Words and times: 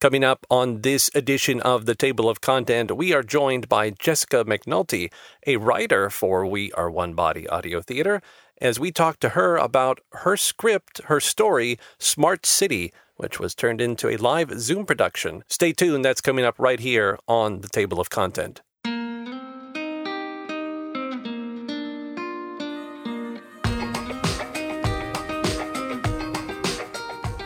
Coming 0.00 0.24
up 0.24 0.46
on 0.50 0.82
this 0.82 1.10
edition 1.14 1.60
of 1.62 1.86
the 1.86 1.94
Table 1.94 2.28
of 2.28 2.42
Content, 2.42 2.94
we 2.94 3.14
are 3.14 3.22
joined 3.22 3.68
by 3.68 3.90
Jessica 3.90 4.44
McNulty, 4.44 5.10
a 5.46 5.56
writer 5.56 6.10
for 6.10 6.44
We 6.44 6.70
Are 6.72 6.90
One 6.90 7.14
Body 7.14 7.48
Audio 7.48 7.80
Theater, 7.80 8.20
as 8.60 8.78
we 8.78 8.92
talk 8.92 9.18
to 9.20 9.30
her 9.30 9.56
about 9.56 10.00
her 10.12 10.36
script, 10.36 11.00
her 11.04 11.20
story, 11.20 11.78
Smart 11.98 12.44
City, 12.44 12.92
which 13.16 13.40
was 13.40 13.54
turned 13.54 13.80
into 13.80 14.10
a 14.10 14.18
live 14.18 14.60
Zoom 14.60 14.84
production. 14.84 15.42
Stay 15.48 15.72
tuned, 15.72 16.04
that's 16.04 16.20
coming 16.20 16.44
up 16.44 16.56
right 16.58 16.80
here 16.80 17.18
on 17.26 17.60
the 17.62 17.68
Table 17.68 17.98
of 17.98 18.10
Content. 18.10 18.60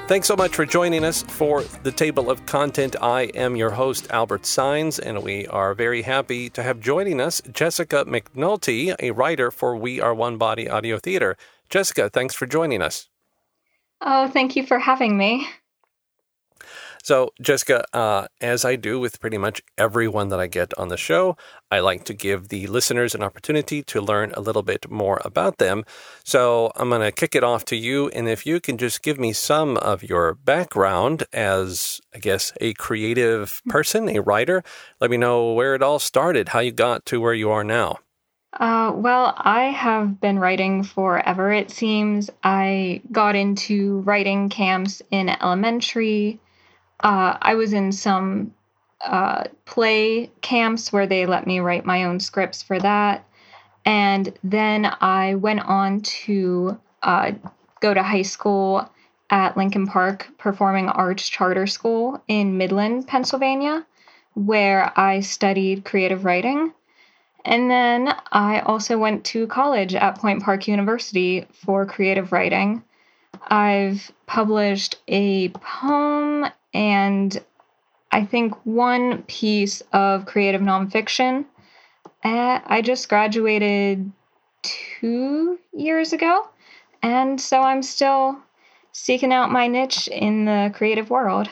Thanks 0.09 0.27
so 0.27 0.37
much 0.37 0.57
for 0.57 0.65
joining 0.65 1.05
us 1.05 1.21
for 1.21 1.63
the 1.83 1.93
Table 1.93 2.31
of 2.31 2.47
Content. 2.47 2.97
I 2.99 3.25
am 3.35 3.57
your 3.57 3.69
host, 3.69 4.07
Albert 4.09 4.45
Saenz, 4.45 4.99
and 4.99 5.23
we 5.23 5.47
are 5.49 5.75
very 5.75 6.01
happy 6.01 6.49
to 6.49 6.63
have 6.63 6.81
joining 6.81 7.21
us 7.21 7.43
Jessica 7.53 8.07
McNulty, 8.07 8.97
a 9.01 9.11
writer 9.11 9.51
for 9.51 9.77
We 9.77 10.01
Are 10.01 10.15
One 10.15 10.39
Body 10.39 10.67
Audio 10.67 10.99
Theater. 10.99 11.37
Jessica, 11.69 12.09
thanks 12.09 12.35
for 12.35 12.47
joining 12.47 12.81
us. 12.81 13.11
Oh, 14.01 14.29
thank 14.29 14.57
you 14.57 14.65
for 14.65 14.79
having 14.79 15.19
me. 15.19 15.47
So, 17.09 17.33
Jessica, 17.41 17.87
uh, 17.97 18.27
as 18.39 18.67
I 18.67 18.77
do 18.77 19.01
with 19.01 19.19
pretty 19.19 19.39
much 19.39 19.63
everyone 19.79 20.29
that 20.29 20.41
I 20.41 20.47
get 20.47 20.77
on 20.77 20.89
the 20.89 20.99
show, 20.99 21.39
I 21.71 21.79
like 21.79 22.05
to 22.05 22.13
give 22.13 22.49
the 22.49 22.67
listeners 22.67 23.15
an 23.15 23.23
opportunity 23.23 23.83
to 23.85 24.03
learn 24.03 24.33
a 24.35 24.43
little 24.43 24.63
bit 24.63 24.91
more 24.91 25.19
about 25.25 25.57
them. 25.57 25.85
So, 26.23 26.71
I'm 26.77 26.91
going 26.91 27.01
to 27.01 27.11
kick 27.11 27.35
it 27.35 27.43
off 27.43 27.65
to 27.73 27.77
you. 27.77 28.11
And 28.11 28.29
if 28.29 28.45
you 28.45 28.61
can 28.61 28.77
just 28.77 29.03
give 29.03 29.19
me 29.19 29.33
some 29.33 29.79
of 29.79 30.03
your 30.03 30.35
background 30.35 31.25
as, 31.33 32.03
I 32.15 32.19
guess, 32.19 32.53
a 32.61 32.75
creative 32.75 33.63
person, 33.71 34.11
a 34.11 34.21
writer, 34.21 34.63
let 35.01 35.11
me 35.11 35.17
know 35.17 35.55
where 35.55 35.75
it 35.75 35.83
all 35.83 35.99
started, 35.99 36.51
how 36.51 36.61
you 36.61 36.73
got 36.73 37.07
to 37.07 37.23
where 37.23 37.33
you 37.33 37.49
are 37.49 37.65
now. 37.65 38.01
Uh, 38.53 38.93
well, 38.95 39.33
I 39.35 39.71
have 39.71 40.21
been 40.21 40.39
writing 40.39 40.83
forever, 40.83 41.53
it 41.53 41.71
seems. 41.71 42.29
I 42.45 43.01
got 43.11 43.35
into 43.35 44.01
writing 44.01 44.51
camps 44.51 45.01
in 45.11 45.31
elementary 45.31 46.39
uh, 47.01 47.37
I 47.41 47.55
was 47.55 47.73
in 47.73 47.93
some 47.93 48.55
uh, 49.01 49.45
play 49.65 50.31
camps 50.41 50.93
where 50.93 51.07
they 51.07 51.27
let 51.27 51.47
me 51.47 51.61
write 51.61 51.85
my 51.85 52.05
own 52.05 52.21
scripts 52.21 52.63
for 52.63 52.79
that. 52.81 53.25
And 53.85 54.33
then 54.43 54.93
I 55.01 55.37
went 55.37 55.61
on 55.61 56.01
to 56.01 56.79
uh, 57.03 57.33
go 57.81 57.95
to 57.95 58.03
high 58.03 58.23
school 58.23 58.89
at 59.31 59.57
Lincoln 59.57 59.87
Park 59.87 60.29
Performing 60.39 60.89
Arts 60.89 61.29
Charter 61.29 61.67
School 61.67 62.23
in 62.29 62.59
Midland, 62.59 63.07
Pennsylvania, 63.07 63.87
where 64.35 64.93
I 64.99 65.21
studied 65.21 65.85
creative 65.85 66.25
writing. 66.25 66.73
And 67.45 67.71
then 67.71 68.15
I 68.33 68.61
also 68.61 68.99
went 68.99 69.25
to 69.27 69.47
college 69.47 69.95
at 69.95 70.19
Point 70.19 70.43
Park 70.43 70.67
University 70.67 71.47
for 71.53 71.87
creative 71.87 72.33
writing. 72.33 72.83
I've 73.47 74.11
published 74.27 74.97
a 75.07 75.49
poem 75.51 76.47
and 76.75 77.43
I 78.11 78.25
think 78.25 78.55
one 78.65 79.23
piece 79.23 79.83
of 79.93 80.27
creative 80.27 80.61
nonfiction. 80.61 81.45
Uh, 82.25 82.61
I 82.65 82.83
just 82.83 83.09
graduated 83.09 84.11
two 84.63 85.59
years 85.73 86.13
ago, 86.13 86.49
and 87.03 87.41
so 87.41 87.61
I'm 87.61 87.83
still 87.83 88.39
seeking 88.93 89.33
out 89.33 89.53
my 89.53 89.67
niche 89.67 90.09
in 90.09 90.47
the 90.47 90.73
creative 90.75 91.11
world. 91.11 91.49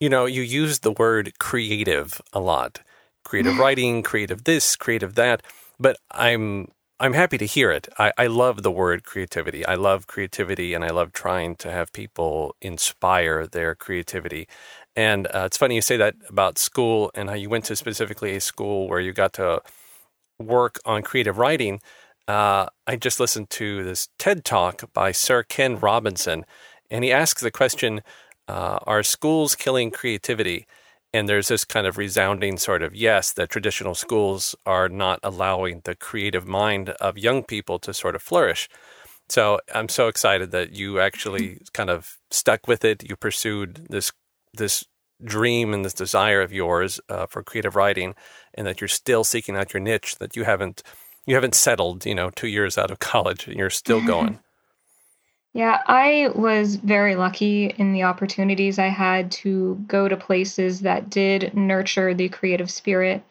You 0.00 0.08
know, 0.08 0.26
you 0.26 0.42
use 0.42 0.80
the 0.80 0.92
word 0.92 1.38
creative 1.38 2.20
a 2.32 2.40
lot 2.40 2.80
creative 3.28 3.58
writing, 3.58 4.02
creative 4.02 4.44
this, 4.44 4.74
creative 4.74 5.14
that. 5.14 5.42
But 5.78 5.98
I'm 6.10 6.68
I'm 7.00 7.12
happy 7.12 7.38
to 7.38 7.46
hear 7.46 7.70
it. 7.70 7.88
I, 7.96 8.12
I 8.18 8.26
love 8.26 8.62
the 8.62 8.72
word 8.72 9.04
creativity. 9.04 9.64
I 9.64 9.76
love 9.76 10.08
creativity 10.08 10.74
and 10.74 10.84
I 10.84 10.88
love 10.88 11.12
trying 11.12 11.54
to 11.56 11.70
have 11.70 11.92
people 11.92 12.56
inspire 12.60 13.46
their 13.46 13.76
creativity. 13.76 14.48
And 14.96 15.28
uh, 15.28 15.44
it's 15.46 15.56
funny 15.56 15.76
you 15.76 15.80
say 15.80 15.96
that 15.96 16.16
about 16.28 16.58
school 16.58 17.12
and 17.14 17.28
how 17.28 17.36
you 17.36 17.48
went 17.48 17.66
to 17.66 17.76
specifically 17.76 18.34
a 18.34 18.40
school 18.40 18.88
where 18.88 18.98
you 18.98 19.12
got 19.12 19.32
to 19.34 19.62
work 20.40 20.80
on 20.84 21.02
creative 21.02 21.38
writing. 21.38 21.80
Uh, 22.26 22.66
I 22.86 22.96
just 22.96 23.20
listened 23.20 23.50
to 23.50 23.84
this 23.84 24.08
TED 24.18 24.44
talk 24.44 24.92
by 24.92 25.12
Sir 25.12 25.44
Ken 25.44 25.78
Robinson, 25.78 26.44
and 26.90 27.04
he 27.04 27.12
asks 27.12 27.42
the 27.42 27.52
question 27.52 28.02
uh, 28.48 28.80
Are 28.86 29.04
schools 29.04 29.54
killing 29.54 29.92
creativity? 29.92 30.66
And 31.12 31.28
there's 31.28 31.48
this 31.48 31.64
kind 31.64 31.86
of 31.86 31.96
resounding 31.96 32.58
sort 32.58 32.82
of 32.82 32.94
yes, 32.94 33.32
that 33.32 33.48
traditional 33.48 33.94
schools 33.94 34.54
are 34.66 34.88
not 34.88 35.20
allowing 35.22 35.80
the 35.84 35.94
creative 35.94 36.46
mind 36.46 36.90
of 37.00 37.16
young 37.16 37.42
people 37.42 37.78
to 37.80 37.94
sort 37.94 38.14
of 38.14 38.22
flourish. 38.22 38.68
So 39.28 39.60
I'm 39.74 39.88
so 39.88 40.08
excited 40.08 40.50
that 40.52 40.72
you 40.72 41.00
actually 41.00 41.60
kind 41.72 41.90
of 41.90 42.16
stuck 42.30 42.66
with 42.66 42.84
it. 42.84 43.08
You 43.08 43.16
pursued 43.16 43.86
this 43.90 44.12
this 44.54 44.84
dream 45.22 45.74
and 45.74 45.84
this 45.84 45.92
desire 45.92 46.40
of 46.40 46.52
yours 46.52 47.00
uh, 47.08 47.26
for 47.26 47.42
creative 47.42 47.76
writing, 47.76 48.14
and 48.54 48.66
that 48.66 48.80
you're 48.80 48.88
still 48.88 49.24
seeking 49.24 49.56
out 49.56 49.74
your 49.74 49.82
niche. 49.82 50.16
That 50.16 50.36
you 50.36 50.44
haven't 50.44 50.82
you 51.26 51.34
haven't 51.34 51.54
settled. 51.54 52.06
You 52.06 52.14
know, 52.14 52.30
two 52.30 52.48
years 52.48 52.78
out 52.78 52.90
of 52.90 52.98
college, 53.12 53.46
and 53.46 53.56
you're 53.56 53.70
still 53.70 54.04
going. 54.04 54.40
Yeah, 55.54 55.80
I 55.86 56.30
was 56.34 56.76
very 56.76 57.16
lucky 57.16 57.66
in 57.66 57.92
the 57.92 58.04
opportunities 58.04 58.78
I 58.78 58.88
had 58.88 59.32
to 59.32 59.82
go 59.86 60.06
to 60.06 60.16
places 60.16 60.80
that 60.80 61.10
did 61.10 61.54
nurture 61.54 62.14
the 62.14 62.28
creative 62.28 62.70
spirit, 62.70 63.24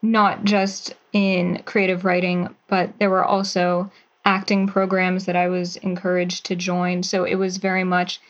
not 0.00 0.44
just 0.44 0.94
in 1.12 1.62
creative 1.64 2.04
writing, 2.04 2.54
but 2.68 2.98
there 2.98 3.10
were 3.10 3.24
also 3.24 3.90
acting 4.24 4.66
programs 4.66 5.26
that 5.26 5.36
I 5.36 5.48
was 5.48 5.76
encouraged 5.76 6.46
to 6.46 6.56
join. 6.56 7.02
So 7.02 7.24
it 7.24 7.34
was 7.34 7.58
very 7.58 7.84
much 7.84 8.20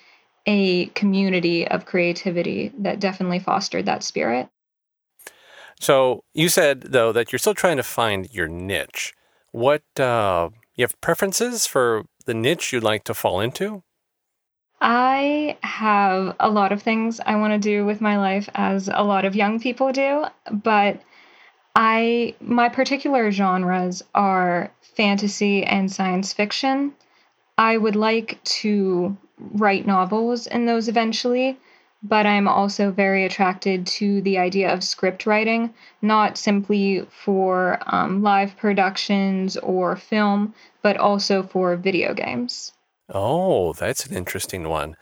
a 0.47 0.87
community 0.87 1.67
of 1.69 1.87
creativity 1.87 2.73
that 2.79 3.01
definitely 3.01 3.39
fostered 3.39 3.87
that 3.87 4.03
spirit. 4.03 4.49
So 5.81 6.25
you 6.33 6.49
said 6.49 6.83
though 6.83 7.13
that 7.13 7.33
you're 7.33 7.39
still 7.39 7.55
trying 7.55 7.77
to 7.77 7.83
find 7.83 8.33
your 8.33 8.49
niche. 8.49 9.13
What 9.53 9.83
uh, 9.99 10.51
you 10.75 10.83
have 10.83 11.01
preferences 11.01 11.67
for 11.67 12.05
the 12.25 12.35
niche 12.35 12.73
you'd 12.73 12.83
like 12.83 13.05
to 13.05 13.15
fall 13.15 13.41
into? 13.41 13.83
I 14.81 15.57
have 15.63 16.37
a 16.41 16.51
lot 16.51 16.73
of 16.73 16.83
things 16.83 17.21
I 17.25 17.37
want 17.37 17.53
to 17.53 17.59
do 17.59 17.87
with 17.87 18.01
my 18.01 18.19
life, 18.19 18.49
as 18.55 18.89
a 18.93 19.03
lot 19.03 19.25
of 19.25 19.35
young 19.35 19.61
people 19.61 19.93
do, 19.93 20.27
but 20.51 21.01
I 21.75 22.35
my 22.41 22.69
particular 22.69 23.31
genres 23.31 24.03
are 24.15 24.71
fantasy 24.97 25.65
and 25.65 25.91
science 25.91 26.33
fiction. 26.33 26.95
I 27.57 27.77
would 27.79 27.97
like 27.97 28.43
to 28.63 29.17
write 29.39 29.87
novels 29.87 30.47
in 30.47 30.67
those 30.67 30.89
eventually, 30.89 31.59
but 32.03 32.27
I'm 32.27 32.47
also 32.47 32.91
very 32.91 33.25
attracted 33.25 33.87
to 33.99 34.21
the 34.23 34.39
idea 34.39 34.73
of 34.73 34.85
script 34.85 35.27
writing, 35.27 35.73
not 36.03 36.37
simply 36.37 37.07
for 37.25 37.79
um, 37.87 38.23
live 38.23 38.57
productions 38.57 39.57
or 39.57 39.97
film, 39.97 40.55
but 40.85 40.99
also 40.99 41.43
for 41.43 41.75
video 41.77 42.13
games. 42.13 42.73
Oh, 43.09 43.73
that's 43.73 44.05
an 44.05 44.15
interesting 44.15 44.69
one. 44.69 44.97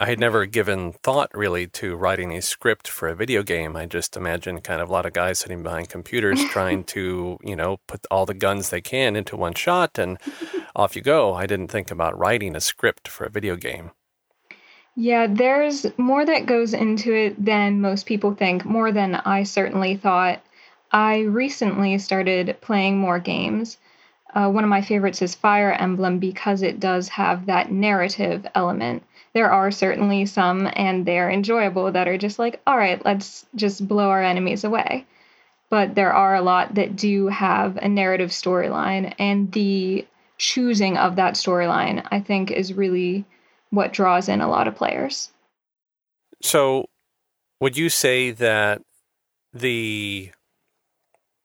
I 0.00 0.06
had 0.06 0.18
never 0.18 0.46
given 0.46 0.92
thought 0.92 1.30
really 1.32 1.68
to 1.68 1.94
writing 1.94 2.32
a 2.32 2.42
script 2.42 2.88
for 2.88 3.06
a 3.08 3.14
video 3.14 3.44
game. 3.44 3.76
I 3.76 3.86
just 3.86 4.16
imagine 4.16 4.60
kind 4.60 4.82
of 4.82 4.88
a 4.88 4.92
lot 4.92 5.06
of 5.06 5.12
guys 5.12 5.38
sitting 5.38 5.62
behind 5.62 5.90
computers 5.90 6.44
trying 6.50 6.82
to, 6.84 7.38
you 7.42 7.54
know, 7.54 7.78
put 7.86 8.04
all 8.10 8.26
the 8.26 8.34
guns 8.34 8.70
they 8.70 8.80
can 8.80 9.14
into 9.14 9.36
one 9.36 9.54
shot 9.54 9.96
and 9.96 10.18
off 10.76 10.96
you 10.96 11.02
go. 11.02 11.34
I 11.34 11.46
didn't 11.46 11.68
think 11.68 11.92
about 11.92 12.18
writing 12.18 12.56
a 12.56 12.60
script 12.60 13.06
for 13.06 13.24
a 13.24 13.30
video 13.30 13.54
game. 13.54 13.92
Yeah, 14.96 15.28
there's 15.30 15.86
more 15.96 16.26
that 16.26 16.46
goes 16.46 16.74
into 16.74 17.14
it 17.14 17.44
than 17.44 17.80
most 17.80 18.06
people 18.06 18.34
think, 18.34 18.64
more 18.64 18.90
than 18.90 19.14
I 19.14 19.44
certainly 19.44 19.96
thought. 19.96 20.42
I 20.90 21.20
recently 21.20 21.96
started 21.98 22.56
playing 22.60 22.98
more 22.98 23.20
games. 23.20 23.78
Uh, 24.34 24.50
one 24.50 24.64
of 24.64 24.70
my 24.70 24.82
favorites 24.82 25.22
is 25.22 25.34
Fire 25.34 25.72
Emblem 25.72 26.18
because 26.18 26.62
it 26.62 26.80
does 26.80 27.08
have 27.08 27.46
that 27.46 27.72
narrative 27.72 28.46
element. 28.54 29.02
There 29.32 29.50
are 29.50 29.70
certainly 29.70 30.26
some, 30.26 30.68
and 30.74 31.06
they're 31.06 31.30
enjoyable, 31.30 31.92
that 31.92 32.08
are 32.08 32.18
just 32.18 32.38
like, 32.38 32.60
all 32.66 32.76
right, 32.76 33.02
let's 33.04 33.46
just 33.54 33.86
blow 33.86 34.10
our 34.10 34.22
enemies 34.22 34.64
away. 34.64 35.06
But 35.70 35.94
there 35.94 36.12
are 36.12 36.34
a 36.34 36.42
lot 36.42 36.74
that 36.74 36.96
do 36.96 37.28
have 37.28 37.76
a 37.76 37.88
narrative 37.88 38.30
storyline, 38.30 39.14
and 39.18 39.50
the 39.52 40.06
choosing 40.38 40.96
of 40.96 41.16
that 41.16 41.34
storyline, 41.34 42.06
I 42.10 42.20
think, 42.20 42.50
is 42.50 42.72
really 42.72 43.24
what 43.70 43.92
draws 43.92 44.28
in 44.28 44.40
a 44.40 44.48
lot 44.48 44.68
of 44.68 44.76
players. 44.76 45.30
So, 46.42 46.86
would 47.60 47.76
you 47.76 47.88
say 47.88 48.30
that 48.30 48.82
the 49.52 50.30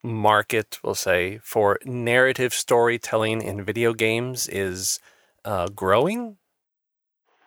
market, 0.03 0.79
we'll 0.83 0.95
say, 0.95 1.39
for 1.44 1.79
narrative 1.85 2.53
storytelling 2.53 3.41
in 3.41 3.63
video 3.63 3.94
games 3.94 4.47
is 4.47 5.00
uh, 5.45 5.67
growing? 5.69 6.38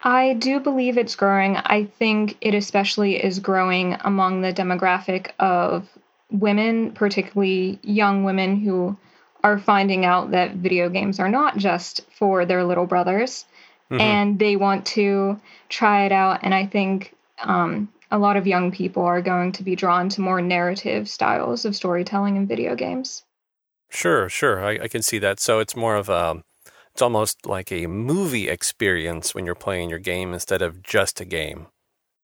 I 0.03 0.35
do 0.35 0.61
believe 0.61 0.99
it's 0.99 1.17
growing. 1.17 1.57
I 1.57 1.85
think 1.85 2.37
it 2.41 2.55
especially 2.55 3.23
is 3.23 3.39
growing 3.39 3.97
among 4.01 4.41
the 4.41 4.53
demographic 4.53 5.31
of 5.39 5.89
women, 6.31 6.93
particularly 6.93 7.79
young 7.83 8.25
women 8.25 8.57
who 8.61 8.97
are 9.43 9.59
finding 9.59 10.05
out 10.05 10.33
that 10.33 10.57
video 10.57 10.89
games 10.89 11.21
are 11.21 11.29
not 11.29 11.57
just 11.57 12.01
for 12.11 12.45
their 12.47 12.65
little 12.65 12.87
brothers 12.87 13.45
mm-hmm. 13.91 14.01
and 14.01 14.39
they 14.39 14.57
want 14.57 14.87
to 14.87 15.41
try 15.69 16.07
it 16.07 16.13
out. 16.13 16.41
And 16.43 16.55
I 16.55 16.67
think 16.67 17.15
um, 17.43 17.89
a 18.11 18.19
lot 18.19 18.37
of 18.37 18.47
young 18.47 18.71
people 18.71 19.05
are 19.05 19.23
going 19.23 19.53
to 19.53 19.63
be 19.63 19.77
drawn 19.77 20.09
to 20.11 20.21
more 20.21 20.41
narrative 20.41 21.09
styles 21.09 21.65
of 21.65 21.77
storytelling 21.77 22.37
in 22.37 22.47
video 22.47 22.75
games. 22.75 23.25
Sure, 23.89 24.29
sure. 24.29 24.65
I, 24.65 24.85
I 24.85 24.89
can 24.89 25.03
see 25.03 25.19
that. 25.19 25.41
So 25.41 25.59
it's 25.59 25.77
more 25.77 25.97
of 25.97 26.09
a, 26.09 26.43
it's 26.93 27.03
almost 27.03 27.47
like 27.47 27.71
a 27.71 27.87
movie 27.87 28.49
experience 28.49 29.35
when 29.35 29.47
you're 29.47 29.55
playing 29.55 29.91
your 29.91 29.99
game 29.99 30.33
instead 30.33 30.63
of 30.63 30.83
just 30.83 31.21
a 31.21 31.25
game. 31.25 31.67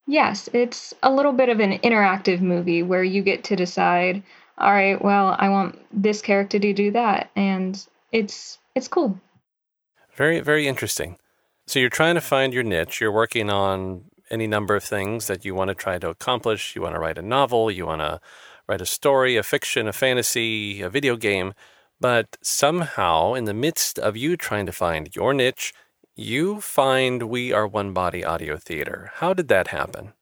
Yes, 0.06 0.48
it's 0.52 0.92
a 1.02 1.12
little 1.12 1.32
bit 1.32 1.48
of 1.48 1.60
an 1.60 1.78
interactive 1.78 2.40
movie 2.40 2.82
where 2.82 3.04
you 3.04 3.22
get 3.22 3.44
to 3.44 3.56
decide, 3.56 4.22
all 4.58 4.72
right, 4.72 5.00
well, 5.00 5.36
I 5.38 5.48
want 5.48 5.78
this 5.92 6.20
character 6.20 6.58
to 6.58 6.72
do 6.72 6.90
that, 6.90 7.30
and 7.36 7.84
it's 8.10 8.58
it's 8.74 8.88
cool. 8.88 9.18
Very 10.16 10.40
very 10.40 10.66
interesting. 10.66 11.18
So 11.68 11.78
you're 11.78 11.88
trying 11.88 12.16
to 12.16 12.20
find 12.20 12.52
your 12.52 12.64
niche. 12.64 13.00
You're 13.00 13.12
working 13.12 13.48
on 13.48 14.04
any 14.32 14.48
number 14.48 14.74
of 14.74 14.82
things 14.82 15.28
that 15.28 15.44
you 15.44 15.54
want 15.54 15.68
to 15.68 15.74
try 15.74 15.98
to 15.98 16.08
accomplish. 16.08 16.74
You 16.74 16.82
want 16.82 16.94
to 16.94 17.00
write 17.00 17.18
a 17.18 17.22
novel, 17.22 17.70
you 17.70 17.86
want 17.86 18.00
to 18.00 18.20
write 18.66 18.80
a 18.80 18.86
story, 18.86 19.36
a 19.36 19.42
fiction, 19.42 19.86
a 19.86 19.92
fantasy, 19.92 20.80
a 20.80 20.88
video 20.88 21.16
game. 21.16 21.52
But 22.00 22.38
somehow, 22.42 23.34
in 23.34 23.44
the 23.44 23.54
midst 23.54 23.98
of 23.98 24.16
you 24.16 24.36
trying 24.36 24.66
to 24.66 24.72
find 24.72 25.14
your 25.14 25.32
niche, 25.32 25.72
you 26.16 26.60
find 26.60 27.24
We 27.24 27.52
Are 27.52 27.66
One 27.66 27.92
Body 27.92 28.24
Audio 28.24 28.56
Theater. 28.56 29.12
How 29.14 29.32
did 29.34 29.48
that 29.48 29.68
happen? 29.68 30.12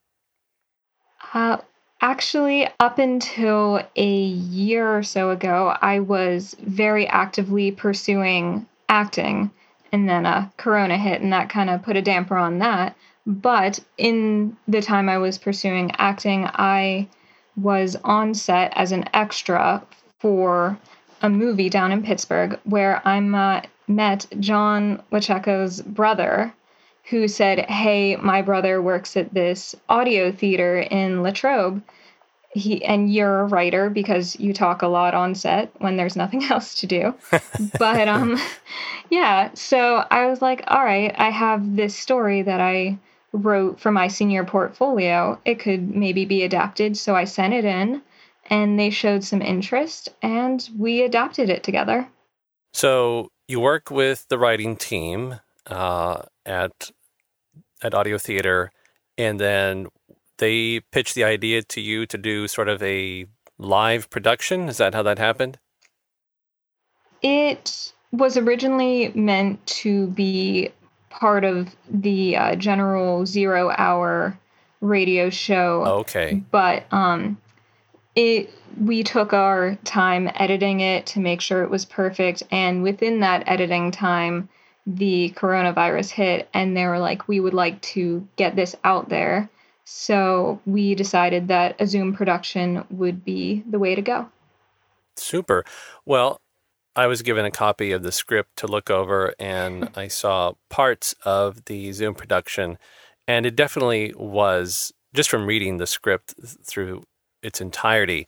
Uh, 1.32 1.58
actually, 2.00 2.68
up 2.80 2.98
until 2.98 3.82
a 3.96 4.12
year 4.14 4.96
or 4.96 5.02
so 5.02 5.30
ago, 5.30 5.76
I 5.80 6.00
was 6.00 6.56
very 6.60 7.06
actively 7.06 7.70
pursuing 7.70 8.66
acting. 8.88 9.50
And 9.92 10.08
then 10.08 10.26
a 10.26 10.28
uh, 10.28 10.48
Corona 10.56 10.96
hit, 10.96 11.20
and 11.20 11.32
that 11.32 11.48
kind 11.48 11.70
of 11.70 11.82
put 11.82 11.96
a 11.96 12.02
damper 12.02 12.36
on 12.36 12.58
that. 12.58 12.96
But 13.30 13.78
in 13.96 14.56
the 14.66 14.82
time 14.82 15.08
I 15.08 15.18
was 15.18 15.38
pursuing 15.38 15.92
acting, 15.98 16.46
I 16.46 17.06
was 17.56 17.94
on 18.02 18.34
set 18.34 18.72
as 18.74 18.90
an 18.90 19.04
extra 19.14 19.84
for 20.18 20.76
a 21.22 21.30
movie 21.30 21.68
down 21.68 21.92
in 21.92 22.02
Pittsburgh 22.02 22.58
where 22.64 23.00
I 23.06 23.18
uh, 23.20 23.62
met 23.86 24.26
John 24.40 25.00
Lacheco's 25.12 25.80
brother, 25.80 26.52
who 27.04 27.28
said, 27.28 27.70
Hey, 27.70 28.16
my 28.16 28.42
brother 28.42 28.82
works 28.82 29.16
at 29.16 29.32
this 29.32 29.76
audio 29.88 30.32
theater 30.32 30.80
in 30.80 31.22
Latrobe. 31.22 31.84
He 32.52 32.84
and 32.84 33.14
you're 33.14 33.42
a 33.42 33.46
writer 33.46 33.90
because 33.90 34.34
you 34.40 34.52
talk 34.52 34.82
a 34.82 34.88
lot 34.88 35.14
on 35.14 35.36
set 35.36 35.70
when 35.78 35.96
there's 35.96 36.16
nothing 36.16 36.42
else 36.50 36.74
to 36.80 36.88
do. 36.88 37.14
but 37.78 38.08
um 38.08 38.40
yeah, 39.08 39.50
so 39.54 40.04
I 40.10 40.26
was 40.26 40.42
like, 40.42 40.64
all 40.66 40.84
right, 40.84 41.14
I 41.16 41.30
have 41.30 41.76
this 41.76 41.94
story 41.94 42.42
that 42.42 42.60
I 42.60 42.98
wrote 43.32 43.80
for 43.80 43.90
my 43.90 44.08
senior 44.08 44.44
portfolio, 44.44 45.40
it 45.44 45.58
could 45.58 45.94
maybe 45.94 46.24
be 46.24 46.42
adapted. 46.42 46.96
So 46.96 47.14
I 47.14 47.24
sent 47.24 47.54
it 47.54 47.64
in 47.64 48.02
and 48.46 48.78
they 48.78 48.90
showed 48.90 49.24
some 49.24 49.42
interest 49.42 50.08
and 50.22 50.68
we 50.76 51.02
adapted 51.02 51.48
it 51.48 51.62
together. 51.62 52.08
So 52.72 53.30
you 53.48 53.60
work 53.60 53.90
with 53.90 54.26
the 54.28 54.38
writing 54.38 54.76
team 54.76 55.40
uh, 55.66 56.22
at 56.46 56.90
at 57.82 57.94
Audio 57.94 58.18
Theater, 58.18 58.70
and 59.16 59.40
then 59.40 59.86
they 60.38 60.80
pitch 60.92 61.14
the 61.14 61.24
idea 61.24 61.62
to 61.62 61.80
you 61.80 62.06
to 62.06 62.18
do 62.18 62.46
sort 62.46 62.68
of 62.68 62.82
a 62.82 63.26
live 63.58 64.10
production. 64.10 64.68
Is 64.68 64.76
that 64.76 64.94
how 64.94 65.02
that 65.02 65.18
happened? 65.18 65.58
It 67.22 67.92
was 68.12 68.36
originally 68.36 69.12
meant 69.14 69.64
to 69.66 70.08
be 70.08 70.70
part 71.10 71.44
of 71.44 71.74
the 71.90 72.36
uh, 72.36 72.56
general 72.56 73.26
zero 73.26 73.72
hour 73.76 74.38
radio 74.80 75.28
show. 75.28 75.84
Okay. 75.86 76.42
But 76.50 76.84
um, 76.92 77.36
it 78.14 78.50
we 78.80 79.02
took 79.02 79.32
our 79.32 79.74
time 79.84 80.30
editing 80.34 80.80
it 80.80 81.06
to 81.06 81.20
make 81.20 81.40
sure 81.40 81.62
it 81.62 81.70
was 81.70 81.84
perfect, 81.84 82.42
and 82.50 82.82
within 82.82 83.20
that 83.20 83.42
editing 83.46 83.90
time, 83.90 84.48
the 84.86 85.34
coronavirus 85.36 86.10
hit, 86.10 86.48
and 86.54 86.76
they 86.76 86.86
were 86.86 86.98
like, 86.98 87.28
"We 87.28 87.40
would 87.40 87.54
like 87.54 87.80
to 87.82 88.26
get 88.36 88.56
this 88.56 88.74
out 88.84 89.08
there." 89.08 89.50
So 89.84 90.60
we 90.66 90.94
decided 90.94 91.48
that 91.48 91.74
a 91.80 91.86
Zoom 91.86 92.14
production 92.14 92.84
would 92.90 93.24
be 93.24 93.64
the 93.68 93.78
way 93.78 93.96
to 93.96 94.02
go. 94.02 94.28
Super. 95.16 95.64
Well, 96.06 96.40
I 96.96 97.06
was 97.06 97.22
given 97.22 97.44
a 97.44 97.50
copy 97.50 97.92
of 97.92 98.02
the 98.02 98.12
script 98.12 98.56
to 98.58 98.66
look 98.66 98.90
over, 98.90 99.34
and 99.38 99.90
I 99.96 100.08
saw 100.08 100.54
parts 100.68 101.14
of 101.24 101.64
the 101.66 101.92
Zoom 101.92 102.14
production, 102.14 102.78
and 103.28 103.46
it 103.46 103.56
definitely 103.56 104.12
was 104.16 104.92
just 105.14 105.30
from 105.30 105.46
reading 105.46 105.76
the 105.76 105.86
script 105.86 106.34
through 106.64 107.04
its 107.42 107.60
entirety. 107.60 108.26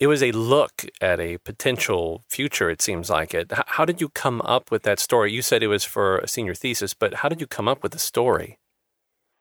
It 0.00 0.06
was 0.06 0.22
a 0.22 0.32
look 0.32 0.84
at 1.00 1.20
a 1.20 1.38
potential 1.38 2.24
future. 2.28 2.68
It 2.68 2.82
seems 2.82 3.08
like 3.08 3.32
it. 3.32 3.52
How 3.68 3.84
did 3.84 4.00
you 4.00 4.08
come 4.08 4.40
up 4.42 4.70
with 4.70 4.82
that 4.82 4.98
story? 4.98 5.32
You 5.32 5.40
said 5.40 5.62
it 5.62 5.68
was 5.68 5.84
for 5.84 6.18
a 6.18 6.28
senior 6.28 6.54
thesis, 6.54 6.94
but 6.94 7.14
how 7.14 7.28
did 7.28 7.40
you 7.40 7.46
come 7.46 7.68
up 7.68 7.82
with 7.82 7.92
the 7.92 7.98
story? 7.98 8.58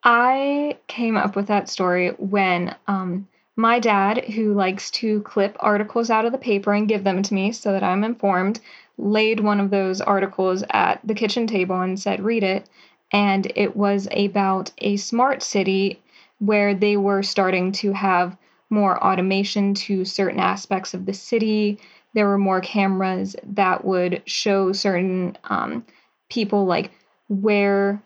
I 0.04 0.78
came 0.88 1.18
up 1.18 1.36
with 1.36 1.48
that 1.48 1.70
story 1.70 2.10
when 2.12 2.76
um, 2.88 3.28
my 3.56 3.80
dad, 3.80 4.26
who 4.26 4.54
likes 4.54 4.90
to 4.92 5.22
clip 5.22 5.56
articles 5.60 6.10
out 6.10 6.26
of 6.26 6.32
the 6.32 6.38
paper 6.38 6.74
and 6.74 6.88
give 6.88 7.04
them 7.04 7.22
to 7.22 7.34
me 7.34 7.52
so 7.52 7.72
that 7.72 7.84
I'm 7.84 8.04
informed, 8.04 8.60
laid 8.98 9.40
one 9.40 9.60
of 9.60 9.70
those 9.70 10.02
articles 10.02 10.64
at 10.72 11.00
the 11.04 11.14
kitchen 11.14 11.46
table 11.46 11.80
and 11.80 12.00
said, 12.00 12.24
Read 12.24 12.44
it. 12.44 12.68
And 13.12 13.52
it 13.56 13.76
was 13.76 14.08
about 14.12 14.72
a 14.80 14.98
smart 14.98 15.44
city 15.44 16.02
where 16.40 16.74
they 16.74 16.98
were 16.98 17.22
starting 17.22 17.72
to 17.74 17.94
have 17.94 18.36
more 18.72 19.02
automation 19.04 19.76
to 19.76 20.04
certain 20.04 20.40
aspects 20.40 20.96
of 20.96 21.06
the 21.06 21.14
city. 21.14 21.80
There 22.16 22.28
were 22.28 22.40
more 22.40 22.60
cameras 22.60 23.36
that 23.44 23.86
would 23.86 24.24
show 24.26 24.72
certain 24.72 25.38
um, 25.44 25.86
people, 26.28 26.66
like 26.66 26.92
where 27.30 28.02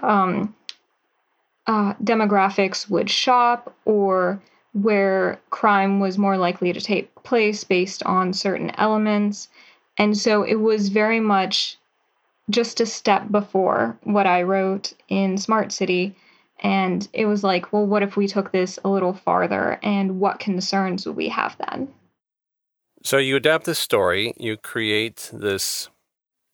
um, 0.00 0.54
uh, 1.66 1.94
demographics 1.94 2.88
would 2.88 3.10
shop 3.10 3.74
or 3.84 4.40
where 4.72 5.40
crime 5.50 6.00
was 6.00 6.18
more 6.18 6.36
likely 6.36 6.72
to 6.72 6.80
take 6.80 7.14
place 7.22 7.64
based 7.64 8.02
on 8.04 8.32
certain 8.32 8.70
elements. 8.76 9.48
And 9.98 10.16
so 10.16 10.42
it 10.42 10.56
was 10.56 10.88
very 10.88 11.20
much 11.20 11.76
just 12.50 12.80
a 12.80 12.86
step 12.86 13.30
before 13.30 13.98
what 14.04 14.26
I 14.26 14.42
wrote 14.42 14.92
in 15.08 15.38
Smart 15.38 15.72
City. 15.72 16.14
And 16.60 17.08
it 17.12 17.26
was 17.26 17.42
like, 17.42 17.72
well, 17.72 17.86
what 17.86 18.02
if 18.02 18.16
we 18.16 18.26
took 18.26 18.52
this 18.52 18.78
a 18.84 18.88
little 18.88 19.14
farther 19.14 19.78
and 19.82 20.20
what 20.20 20.40
concerns 20.40 21.06
would 21.06 21.16
we 21.16 21.28
have 21.28 21.56
then? 21.58 21.88
So 23.02 23.16
you 23.16 23.36
adapt 23.36 23.64
this 23.64 23.78
story, 23.78 24.34
you 24.36 24.56
create 24.56 25.30
this 25.32 25.88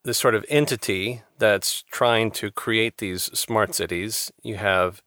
this 0.04 0.16
sort 0.16 0.36
of 0.36 0.44
entity 0.48 1.22
that's 1.38 1.82
trying 1.90 2.30
to 2.30 2.48
create 2.52 2.98
these 2.98 3.24
smart 3.36 3.74
cities. 3.74 4.30
You 4.44 4.54
have 4.54 5.02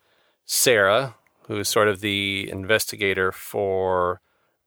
Sarah, 0.45 1.15
who 1.49 1.57
is 1.57 1.67
sort 1.67 1.87
of 1.87 1.99
the 1.99 2.47
investigator 2.51 3.31
for 3.31 4.21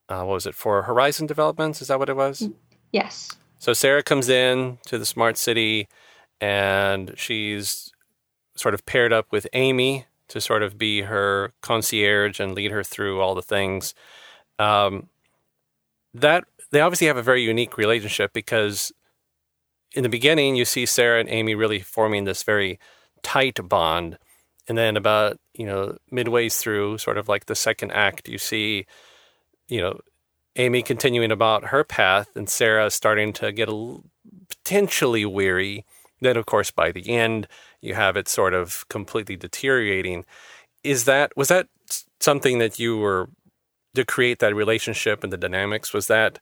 uh, 0.09 0.17
what 0.17 0.33
was 0.33 0.45
it 0.45 0.53
for 0.53 0.83
Horizon 0.83 1.25
Developments? 1.25 1.81
Is 1.81 1.87
that 1.87 1.97
what 1.97 2.09
it 2.09 2.15
was? 2.17 2.41
Mm, 2.41 2.53
yes. 2.91 3.31
So 3.57 3.71
Sarah 3.71 4.03
comes 4.03 4.27
in 4.27 4.79
to 4.87 4.97
the 4.99 5.05
smart 5.05 5.37
city, 5.37 5.87
and 6.41 7.13
she's 7.15 7.93
sort 8.55 8.73
of 8.73 8.85
paired 8.85 9.13
up 9.13 9.31
with 9.31 9.47
Amy 9.53 10.05
to 10.27 10.41
sort 10.41 10.61
of 10.61 10.77
be 10.77 11.03
her 11.03 11.53
concierge 11.61 12.41
and 12.41 12.53
lead 12.53 12.71
her 12.71 12.83
through 12.83 13.21
all 13.21 13.33
the 13.33 13.41
things. 13.41 13.95
Um, 14.59 15.07
that 16.13 16.43
they 16.71 16.81
obviously 16.81 17.07
have 17.07 17.17
a 17.17 17.23
very 17.23 17.43
unique 17.43 17.77
relationship 17.77 18.33
because 18.33 18.91
in 19.93 20.03
the 20.03 20.09
beginning 20.09 20.57
you 20.57 20.65
see 20.65 20.85
Sarah 20.85 21.21
and 21.21 21.29
Amy 21.29 21.55
really 21.55 21.79
forming 21.79 22.25
this 22.25 22.43
very 22.43 22.77
tight 23.21 23.57
bond 23.69 24.17
and 24.67 24.77
then 24.77 24.97
about 24.97 25.37
you 25.53 25.65
know 25.65 25.97
midway 26.11 26.49
through 26.49 26.97
sort 26.97 27.17
of 27.17 27.27
like 27.27 27.45
the 27.45 27.55
second 27.55 27.91
act 27.91 28.27
you 28.27 28.37
see 28.37 28.85
you 29.67 29.81
know 29.81 29.99
amy 30.55 30.81
continuing 30.81 31.31
about 31.31 31.65
her 31.65 31.83
path 31.83 32.35
and 32.35 32.49
sarah 32.49 32.89
starting 32.89 33.33
to 33.33 33.51
get 33.51 33.69
potentially 34.49 35.25
weary 35.25 35.85
then 36.21 36.37
of 36.37 36.45
course 36.45 36.71
by 36.71 36.91
the 36.91 37.09
end 37.09 37.47
you 37.81 37.93
have 37.93 38.15
it 38.15 38.27
sort 38.27 38.53
of 38.53 38.87
completely 38.89 39.35
deteriorating 39.35 40.25
is 40.83 41.05
that 41.05 41.35
was 41.35 41.47
that 41.47 41.67
something 42.19 42.59
that 42.59 42.79
you 42.79 42.97
were 42.97 43.29
to 43.95 44.05
create 44.05 44.39
that 44.39 44.55
relationship 44.55 45.23
and 45.23 45.31
the 45.31 45.37
dynamics 45.37 45.93
was 45.93 46.07
that 46.07 46.39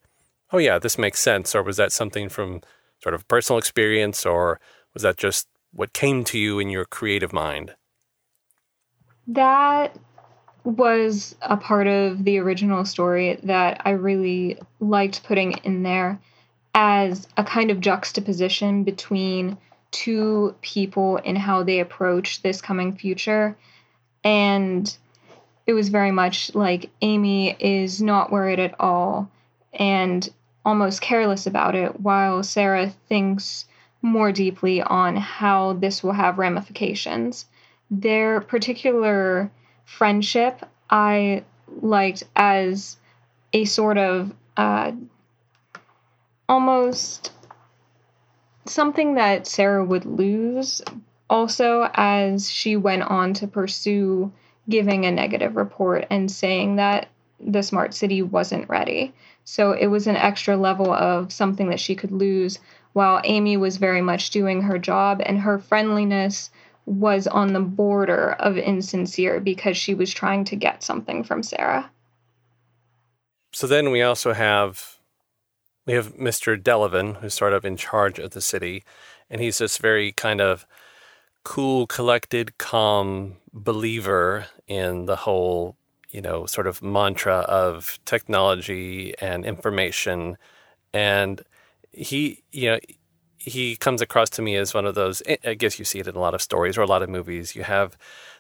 oh 0.52 0.58
yeah 0.58 0.78
this 0.78 0.98
makes 0.98 1.20
sense 1.20 1.56
or 1.56 1.64
was 1.64 1.78
that 1.78 1.92
something 1.92 2.30
from 2.30 2.62
sort 3.02 3.16
of 3.16 3.28
personal 3.28 3.58
experience 3.58 4.26
or 4.26 4.60
was 4.94 5.04
that 5.04 5.18
just 5.18 5.48
what 5.72 5.94
came 5.94 6.24
to 6.26 6.38
you 6.38 6.60
in 6.60 6.70
your 6.70 6.86
creative 6.86 7.34
mind? 7.34 7.76
That 9.28 9.98
was 10.64 11.36
a 11.42 11.58
part 11.58 11.88
of 11.88 12.24
the 12.24 12.38
original 12.40 12.86
story 12.86 13.40
that 13.44 13.82
I 13.86 13.92
really 13.92 14.60
liked 14.80 15.24
putting 15.24 15.54
in 15.64 15.84
there 15.84 16.20
as 16.74 17.28
a 17.38 17.44
kind 17.44 17.72
of 17.72 17.82
juxtaposition 17.82 18.84
between 18.84 19.58
two 19.92 20.56
people 20.62 21.20
and 21.24 21.38
how 21.38 21.64
they 21.64 21.80
approach 21.80 22.42
this 22.42 22.62
coming 22.62 22.96
future. 22.96 23.58
And 24.24 24.96
it 25.66 25.74
was 25.74 25.90
very 25.90 26.12
much 26.12 26.54
like 26.56 26.90
Amy 27.02 27.56
is 27.60 28.02
not 28.02 28.32
worried 28.32 28.60
at 28.60 28.80
all 28.80 29.30
and 29.74 30.28
almost 30.64 31.02
careless 31.02 31.48
about 31.48 31.76
it, 31.76 32.00
while 32.00 32.44
Sarah 32.44 32.90
thinks 33.10 33.66
more 34.02 34.32
deeply 34.32 34.82
on 34.82 35.16
how 35.16 35.74
this 35.74 36.04
will 36.04 36.14
have 36.14 36.38
ramifications. 36.38 37.46
Their 37.92 38.40
particular 38.40 39.52
friendship 39.86 40.66
I 40.90 41.44
liked 41.82 42.24
as 42.36 42.98
a 43.54 43.66
sort 43.66 43.98
of 43.98 44.34
uh, 44.56 44.94
almost 46.48 47.32
something 48.66 49.16
that 49.16 49.46
Sarah 49.46 49.84
would 49.84 50.06
lose 50.06 50.82
also 51.30 51.90
as 51.94 52.50
she 52.50 52.76
went 52.76 53.04
on 53.04 53.34
to 53.34 53.48
pursue 53.48 54.32
giving 54.70 55.06
a 55.06 55.12
negative 55.12 55.56
report 55.56 56.06
and 56.10 56.32
saying 56.32 56.78
that 56.78 57.08
the 57.40 57.64
smart 57.64 57.94
city 57.94 58.22
wasn't 58.22 58.70
ready. 58.70 59.14
So 59.44 59.72
it 59.72 59.88
was 59.88 60.08
an 60.08 60.16
extra 60.16 60.56
level 60.56 60.92
of 60.94 61.32
something 61.32 61.70
that 61.70 61.80
she 61.80 61.96
could 61.96 62.12
lose 62.12 62.60
while 62.94 63.22
Amy 63.24 63.58
was 63.58 63.78
very 63.78 64.02
much 64.02 64.30
doing 64.30 64.62
her 64.62 64.78
job 64.78 65.22
and 65.26 65.40
her 65.40 65.58
friendliness 65.58 66.52
was 66.86 67.28
on 67.28 67.54
the 67.54 67.60
border 67.60 68.32
of 68.34 68.58
insincere 68.58 69.40
because 69.40 69.78
she 69.78 69.94
was 69.94 70.12
trying 70.12 70.44
to 70.46 70.56
get 70.56 70.84
something 70.84 71.24
from 71.24 71.44
Sarah. 71.44 71.90
So 73.54 73.68
then 73.68 73.92
we 73.92 74.02
also 74.02 74.34
have 74.34 74.98
we 75.86 75.94
have 75.94 76.16
Mr. 76.16 76.62
Delavan, 76.62 77.18
who's 77.18 77.34
sort 77.34 77.54
of 77.54 77.66
in 77.66 77.76
charge 77.76 78.20
of 78.20 78.32
the 78.32 78.42
city, 78.42 78.84
and 79.30 79.42
he's 79.42 79.58
this 79.58 79.78
very 79.78 80.12
kind 80.12 80.40
of 80.40 80.66
cool, 81.44 81.88
collected, 81.88 82.58
calm 82.58 83.38
believer 83.52 84.46
in 84.68 85.06
the 85.06 85.16
whole, 85.16 85.76
you 86.12 86.22
know, 86.22 86.46
sort 86.46 86.68
of 86.68 86.82
mantra 86.82 87.40
of 87.40 88.00
technology 88.06 89.14
and 89.20 89.46
information. 89.46 90.38
And 90.94 91.42
he, 91.92 92.44
you 92.52 92.70
know, 92.70 92.80
he 93.44 93.76
comes 93.76 94.02
across 94.02 94.30
to 94.32 94.42
me 94.42 94.56
as 94.56 94.74
one 94.74 94.86
of 94.86 94.96
those. 94.96 95.22
I 95.44 95.56
guess 95.56 95.80
you 95.80 95.86
see 95.86 96.00
it 96.00 96.08
in 96.08 96.16
a 96.16 96.20
lot 96.20 96.34
of 96.34 96.42
stories 96.42 96.78
or 96.78 96.82
a 96.82 96.88
lot 96.88 97.02
of 97.02 97.10
movies. 97.10 97.56
You 97.56 97.64
have 97.64 97.98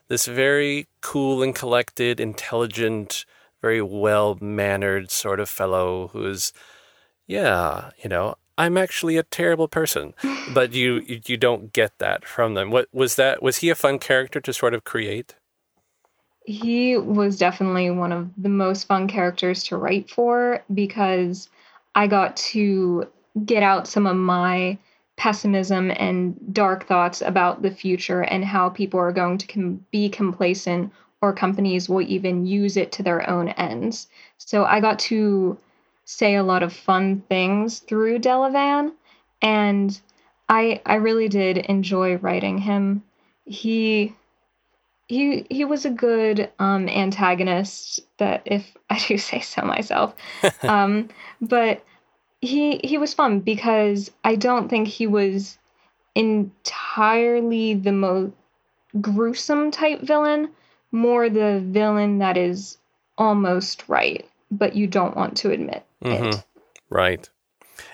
this 0.08 0.26
very 0.26 0.88
cool 1.02 1.42
and 1.42 1.56
collected, 1.56 2.20
intelligent, 2.20 3.26
very 3.62 3.82
well 3.82 4.38
mannered 4.40 5.10
sort 5.10 5.40
of 5.40 5.50
fellow 5.50 6.10
who's, 6.10 6.54
yeah, 7.26 7.92
you 8.04 8.10
know, 8.10 8.36
I'm 8.58 8.78
actually 8.78 9.18
a 9.18 9.24
terrible 9.24 9.68
person, 9.68 10.14
but 10.54 10.74
you 10.74 11.04
you 11.08 11.38
don't 11.38 11.74
get 11.74 11.98
that 11.98 12.26
from 12.26 12.54
them. 12.54 12.70
What 12.70 12.88
was 12.94 13.16
that? 13.16 13.42
Was 13.42 13.58
he 13.58 13.70
a 13.70 13.76
fun 13.76 13.98
character 13.98 14.40
to 14.40 14.54
sort 14.54 14.74
of 14.74 14.84
create? 14.84 15.36
He 16.46 16.98
was 16.98 17.38
definitely 17.38 17.90
one 17.90 18.12
of 18.12 18.30
the 18.38 18.50
most 18.50 18.86
fun 18.86 19.08
characters 19.08 19.64
to 19.66 19.78
write 19.78 20.10
for 20.12 20.64
because 20.74 21.50
I 21.96 22.08
got 22.08 22.36
to 22.38 23.08
get 23.46 23.64
out 23.64 23.88
some 23.88 24.06
of 24.06 24.16
my 24.16 24.78
pessimism 25.22 25.92
and 25.98 26.36
dark 26.52 26.88
thoughts 26.88 27.22
about 27.22 27.62
the 27.62 27.70
future 27.70 28.22
and 28.22 28.44
how 28.44 28.70
people 28.70 29.00
are 29.00 29.12
going 29.12 29.38
to 29.38 29.46
com- 29.46 29.86
be 29.92 30.10
complacent 30.10 30.92
or 31.22 31.32
companies 31.32 31.88
will 31.88 32.02
even 32.02 32.48
use 32.48 32.76
it 32.76 32.92
to 32.92 33.04
their 33.04 33.30
own 33.30 33.50
ends. 33.50 34.08
So 34.40 34.66
I 34.66 34.80
got 34.80 34.98
to 35.12 35.60
say 36.06 36.34
a 36.34 36.44
lot 36.44 36.64
of 36.64 36.74
fun 36.74 37.22
things 37.30 37.82
through 37.82 38.18
Delavan 38.18 38.94
and 39.44 40.02
I 40.50 40.82
I 40.88 40.96
really 40.96 41.28
did 41.28 41.58
enjoy 41.58 42.18
writing 42.18 42.58
him. 42.58 43.04
He 43.46 44.16
he 45.08 45.46
he 45.52 45.66
was 45.66 45.86
a 45.86 45.92
good 45.92 46.50
um, 46.58 46.90
antagonist 46.90 48.00
that 48.18 48.42
if 48.46 48.76
I 48.90 48.98
do 48.98 49.20
say 49.20 49.42
so 49.42 49.62
myself. 49.62 50.16
um, 50.64 51.10
but 51.40 51.86
he 52.42 52.80
he 52.84 52.98
was 52.98 53.14
fun 53.14 53.40
because 53.40 54.12
I 54.24 54.36
don't 54.36 54.68
think 54.68 54.88
he 54.88 55.08
was 55.08 55.58
entirely 56.16 57.76
the 57.76 57.92
most 57.92 58.34
gruesome 59.00 59.72
type 59.72 60.02
villain, 60.02 60.50
more 60.92 61.30
the 61.30 61.64
villain 61.66 62.20
that 62.20 62.38
is 62.38 62.78
almost 63.18 63.84
right, 63.88 64.28
but 64.50 64.76
you 64.76 64.88
don't 64.88 65.16
want 65.16 65.38
to 65.38 65.52
admit 65.52 65.86
mm-hmm. 66.04 66.26
it. 66.26 66.44
Right. 66.90 67.30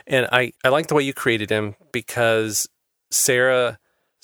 And 0.08 0.28
I, 0.32 0.54
I 0.64 0.70
like 0.70 0.88
the 0.88 0.96
way 0.96 1.04
you 1.04 1.14
created 1.14 1.50
him 1.50 1.76
because 1.92 2.68
Sarah 3.12 3.78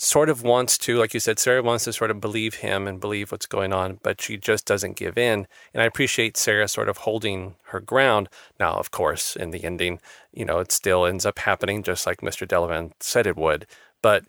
sort 0.03 0.29
of 0.29 0.43
wants 0.43 0.77
to, 0.77 0.98
like 0.98 1.13
you 1.13 1.19
said, 1.19 1.39
Sarah 1.39 1.63
wants 1.63 1.86
to 1.86 1.93
sort 1.93 2.12
of 2.12 2.19
believe 2.19 2.55
him 2.55 2.88
and 2.88 3.00
believe 3.00 3.31
what's 3.31 3.45
going 3.45 3.72
on, 3.72 4.00
but 4.03 4.22
she 4.22 4.36
just 4.36 4.65
doesn't 4.65 4.98
give 4.98 5.17
in. 5.17 5.48
And 5.74 5.81
I 5.81 5.86
appreciate 5.86 6.36
Sarah 6.36 6.67
sort 6.67 6.89
of 6.89 6.98
holding 6.98 7.55
her 7.67 7.79
ground. 7.79 8.27
Now, 8.60 8.74
of 8.74 8.91
course, 8.91 9.36
in 9.36 9.51
the 9.51 9.63
ending, 9.63 10.00
you 10.33 10.43
know, 10.43 10.60
it 10.60 10.72
still 10.74 11.05
ends 11.05 11.25
up 11.25 11.39
happening 11.39 11.83
just 11.83 12.05
like 12.05 12.19
Mr. 12.19 12.45
Delavan 12.45 12.91
said 13.00 13.25
it 13.25 13.38
would. 13.38 13.65
But 14.01 14.25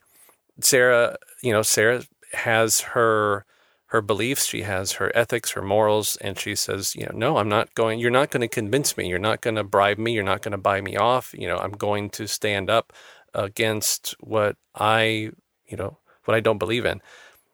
Sarah, 0.60 1.16
you 1.42 1.52
know, 1.52 1.62
Sarah 1.62 2.04
has 2.32 2.80
her 2.80 3.44
her 3.88 4.00
beliefs, 4.00 4.46
she 4.46 4.62
has 4.62 4.92
her 4.92 5.12
ethics, 5.14 5.52
her 5.52 5.62
morals, 5.62 6.16
and 6.16 6.36
she 6.36 6.56
says, 6.56 6.96
you 6.96 7.06
know, 7.06 7.12
no, 7.14 7.36
I'm 7.36 7.48
not 7.48 7.72
going, 7.76 8.00
you're 8.00 8.10
not 8.10 8.30
going 8.30 8.40
to 8.40 8.48
convince 8.48 8.96
me. 8.96 9.08
You're 9.08 9.20
not 9.20 9.40
going 9.40 9.54
to 9.54 9.62
bribe 9.62 9.98
me. 9.98 10.12
You're 10.12 10.24
not 10.24 10.42
going 10.42 10.50
to 10.50 10.58
buy 10.58 10.80
me 10.80 10.96
off. 10.96 11.32
You 11.32 11.46
know, 11.46 11.58
I'm 11.58 11.70
going 11.70 12.10
to 12.10 12.26
stand 12.26 12.68
up 12.70 12.92
against 13.34 14.16
what 14.18 14.56
I 14.74 15.30
you 15.66 15.76
know 15.76 15.98
what 16.24 16.34
I 16.34 16.40
don't 16.40 16.58
believe 16.58 16.84
in. 16.84 17.00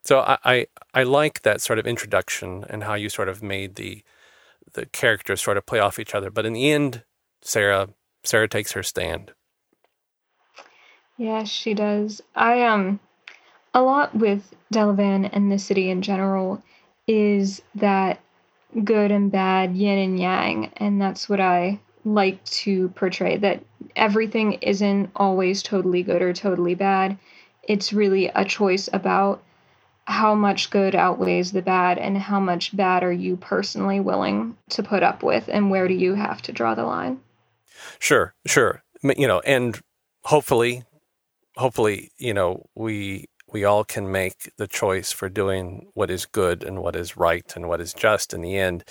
So 0.02 0.20
I, 0.20 0.38
I, 0.44 0.66
I 0.94 1.02
like 1.02 1.42
that 1.42 1.60
sort 1.60 1.78
of 1.78 1.86
introduction 1.86 2.64
and 2.70 2.84
how 2.84 2.94
you 2.94 3.08
sort 3.08 3.28
of 3.28 3.42
made 3.42 3.74
the 3.74 4.02
the 4.72 4.86
characters 4.86 5.42
sort 5.42 5.56
of 5.56 5.66
play 5.66 5.80
off 5.80 5.98
each 5.98 6.14
other. 6.14 6.30
But 6.30 6.46
in 6.46 6.52
the 6.52 6.70
end, 6.70 7.02
Sarah 7.42 7.88
Sarah 8.22 8.48
takes 8.48 8.72
her 8.72 8.82
stand. 8.82 9.32
Yeah, 11.16 11.44
she 11.44 11.74
does. 11.74 12.22
I 12.34 12.62
um 12.62 13.00
a 13.74 13.82
lot 13.82 14.14
with 14.14 14.54
Delavan 14.72 15.28
and 15.32 15.50
the 15.50 15.58
city 15.58 15.90
in 15.90 16.02
general 16.02 16.62
is 17.06 17.62
that 17.74 18.20
good 18.84 19.10
and 19.10 19.32
bad, 19.32 19.74
yin 19.74 19.98
and 19.98 20.20
yang, 20.20 20.72
and 20.76 21.00
that's 21.00 21.28
what 21.28 21.40
I 21.40 21.80
like 22.04 22.42
to 22.44 22.88
portray 22.90 23.36
that 23.36 23.62
everything 23.96 24.54
isn't 24.54 25.10
always 25.16 25.62
totally 25.62 26.02
good 26.02 26.22
or 26.22 26.32
totally 26.32 26.74
bad 26.74 27.18
it's 27.70 27.92
really 27.92 28.26
a 28.34 28.44
choice 28.44 28.88
about 28.92 29.40
how 30.04 30.34
much 30.34 30.70
good 30.70 30.96
outweighs 30.96 31.52
the 31.52 31.62
bad 31.62 31.98
and 31.98 32.18
how 32.18 32.40
much 32.40 32.76
bad 32.76 33.04
are 33.04 33.12
you 33.12 33.36
personally 33.36 34.00
willing 34.00 34.56
to 34.68 34.82
put 34.82 35.04
up 35.04 35.22
with 35.22 35.48
and 35.48 35.70
where 35.70 35.86
do 35.86 35.94
you 35.94 36.14
have 36.14 36.42
to 36.42 36.50
draw 36.50 36.74
the 36.74 36.82
line 36.82 37.20
sure 38.00 38.34
sure 38.44 38.82
you 39.16 39.28
know 39.28 39.38
and 39.40 39.80
hopefully 40.24 40.82
hopefully 41.56 42.10
you 42.18 42.34
know 42.34 42.66
we 42.74 43.26
we 43.52 43.64
all 43.64 43.84
can 43.84 44.10
make 44.10 44.50
the 44.56 44.66
choice 44.66 45.12
for 45.12 45.28
doing 45.28 45.86
what 45.94 46.10
is 46.10 46.26
good 46.26 46.64
and 46.64 46.80
what 46.80 46.96
is 46.96 47.16
right 47.16 47.54
and 47.54 47.68
what 47.68 47.80
is 47.80 47.94
just 47.94 48.34
in 48.34 48.40
the 48.40 48.56
end 48.56 48.82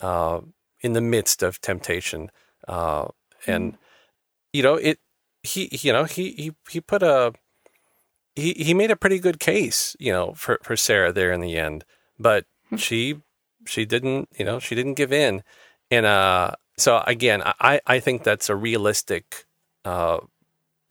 uh, 0.00 0.40
in 0.80 0.92
the 0.92 1.00
midst 1.00 1.44
of 1.44 1.60
temptation 1.60 2.30
uh, 2.66 3.06
and 3.46 3.74
mm. 3.74 3.78
you 4.52 4.62
know 4.64 4.74
it 4.74 4.98
he 5.44 5.68
you 5.70 5.92
know 5.92 6.02
he 6.02 6.32
he 6.32 6.52
he 6.68 6.80
put 6.80 7.00
a 7.04 7.32
he 8.34 8.52
he 8.54 8.74
made 8.74 8.90
a 8.90 8.96
pretty 8.96 9.18
good 9.18 9.38
case, 9.38 9.96
you 9.98 10.12
know, 10.12 10.34
for 10.34 10.58
for 10.62 10.76
Sarah 10.76 11.12
there 11.12 11.32
in 11.32 11.40
the 11.40 11.56
end. 11.56 11.84
But 12.18 12.46
hmm. 12.68 12.76
she 12.76 13.20
she 13.66 13.84
didn't, 13.84 14.28
you 14.36 14.44
know, 14.44 14.58
she 14.58 14.74
didn't 14.74 14.94
give 14.94 15.12
in. 15.12 15.42
And 15.90 16.06
uh 16.06 16.52
so 16.76 17.02
again, 17.06 17.42
I 17.60 17.80
I 17.86 18.00
think 18.00 18.24
that's 18.24 18.48
a 18.50 18.56
realistic 18.56 19.46
uh 19.84 20.18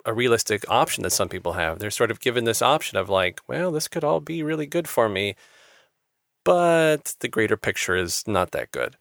a 0.06 0.14
realistic 0.14 0.64
option 0.68 1.02
that 1.02 1.10
some 1.10 1.28
people 1.28 1.54
have. 1.54 1.78
They're 1.78 1.90
sort 1.90 2.10
of 2.10 2.20
given 2.20 2.44
this 2.44 2.60
option 2.60 2.98
of 2.98 3.08
like, 3.08 3.40
well, 3.48 3.72
this 3.72 3.88
could 3.88 4.04
all 4.04 4.20
be 4.20 4.42
really 4.42 4.66
good 4.66 4.86
for 4.88 5.08
me, 5.08 5.34
but 6.44 7.14
the 7.20 7.28
greater 7.28 7.56
picture 7.56 7.96
is 7.96 8.26
not 8.26 8.52
that 8.52 8.70
good. 8.72 8.96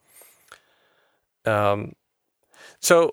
Um 1.45 1.93
so 2.79 3.11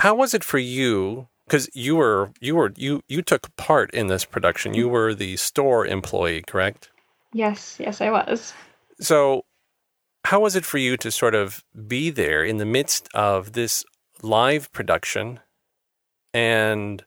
how 0.00 0.14
was 0.16 0.34
it 0.34 0.44
for 0.44 0.58
you 0.58 1.28
because 1.46 1.68
you 1.74 1.96
were 1.96 2.30
you 2.40 2.56
were 2.56 2.72
you 2.76 3.02
you 3.08 3.22
took 3.22 3.54
part 3.56 3.90
in 3.92 4.06
this 4.06 4.24
production. 4.24 4.74
You 4.74 4.88
were 4.88 5.14
the 5.14 5.36
store 5.36 5.86
employee, 5.86 6.42
correct? 6.46 6.90
Yes, 7.32 7.76
yes, 7.80 8.00
I 8.00 8.10
was. 8.10 8.52
So, 9.00 9.44
how 10.24 10.40
was 10.40 10.54
it 10.56 10.64
for 10.64 10.78
you 10.78 10.96
to 10.98 11.10
sort 11.10 11.34
of 11.34 11.64
be 11.86 12.10
there 12.10 12.44
in 12.44 12.58
the 12.58 12.64
midst 12.64 13.08
of 13.12 13.52
this 13.52 13.84
live 14.22 14.72
production 14.72 15.40
and 16.32 17.04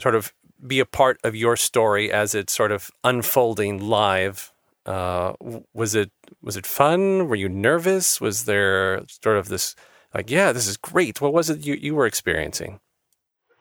sort 0.00 0.14
of 0.14 0.32
be 0.64 0.80
a 0.80 0.86
part 0.86 1.18
of 1.24 1.34
your 1.34 1.56
story 1.56 2.12
as 2.12 2.34
it's 2.34 2.52
sort 2.52 2.72
of 2.72 2.90
unfolding 3.04 3.88
live. 3.88 4.52
Uh, 4.84 5.32
was 5.74 5.94
it 5.94 6.10
was 6.42 6.56
it 6.56 6.66
fun? 6.66 7.28
Were 7.28 7.34
you 7.34 7.48
nervous? 7.48 8.20
Was 8.20 8.44
there 8.44 9.02
sort 9.22 9.36
of 9.36 9.48
this 9.48 9.74
like, 10.14 10.30
yeah, 10.30 10.52
this 10.52 10.66
is 10.66 10.76
great? 10.76 11.20
What 11.20 11.32
was 11.32 11.50
it 11.50 11.66
you, 11.66 11.74
you 11.74 11.94
were 11.94 12.06
experiencing? 12.06 12.80